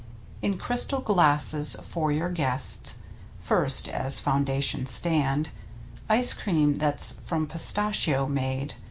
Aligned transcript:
In 0.41 0.57
crystal 0.57 0.99
glasses 0.99 1.77
for 1.87 2.11
your 2.11 2.31
guests 2.31 2.95
First, 3.39 3.87
as 3.87 4.19
foundation 4.19 4.87
stand 4.87 5.51
Ice 6.09 6.33
cream 6.33 6.73
that's 6.73 7.11
from 7.11 7.45
Pistachio 7.45 8.25
made. 8.25 8.73